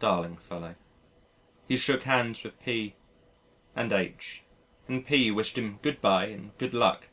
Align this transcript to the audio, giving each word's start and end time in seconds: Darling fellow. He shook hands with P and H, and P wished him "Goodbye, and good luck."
Darling 0.00 0.38
fellow. 0.38 0.74
He 1.68 1.76
shook 1.76 2.02
hands 2.02 2.42
with 2.42 2.58
P 2.64 2.96
and 3.76 3.92
H, 3.92 4.42
and 4.88 5.06
P 5.06 5.30
wished 5.30 5.56
him 5.56 5.78
"Goodbye, 5.82 6.26
and 6.26 6.50
good 6.58 6.74
luck." 6.74 7.10